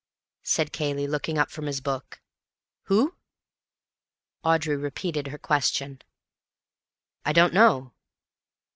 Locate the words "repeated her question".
4.75-6.01